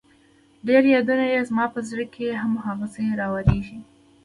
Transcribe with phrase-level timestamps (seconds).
[0.67, 2.05] ډېر يادونه يې زما په زړه
[2.41, 3.79] هم هغسې راوريږي